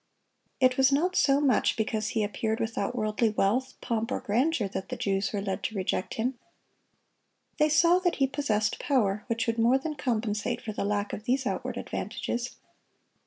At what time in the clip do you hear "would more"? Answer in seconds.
9.45-9.77